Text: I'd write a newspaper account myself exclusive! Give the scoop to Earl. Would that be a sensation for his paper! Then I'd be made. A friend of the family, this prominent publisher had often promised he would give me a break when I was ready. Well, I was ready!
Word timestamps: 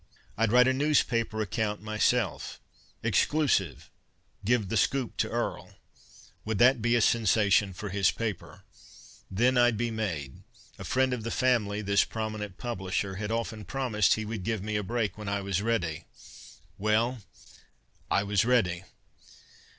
I'd 0.35 0.51
write 0.51 0.67
a 0.67 0.73
newspaper 0.73 1.41
account 1.41 1.79
myself 1.79 2.59
exclusive! 3.03 3.91
Give 4.43 4.67
the 4.67 4.75
scoop 4.75 5.15
to 5.17 5.29
Earl. 5.29 5.75
Would 6.43 6.57
that 6.57 6.81
be 6.81 6.95
a 6.95 7.01
sensation 7.01 7.71
for 7.71 7.89
his 7.89 8.09
paper! 8.09 8.63
Then 9.29 9.59
I'd 9.59 9.77
be 9.77 9.91
made. 9.91 10.41
A 10.79 10.83
friend 10.83 11.13
of 11.13 11.21
the 11.23 11.29
family, 11.29 11.83
this 11.83 12.03
prominent 12.03 12.57
publisher 12.57 13.17
had 13.17 13.29
often 13.29 13.63
promised 13.63 14.15
he 14.15 14.25
would 14.25 14.41
give 14.41 14.63
me 14.63 14.75
a 14.75 14.81
break 14.81 15.19
when 15.19 15.29
I 15.29 15.41
was 15.41 15.61
ready. 15.61 16.05
Well, 16.79 17.19
I 18.09 18.23
was 18.23 18.43
ready! 18.43 18.85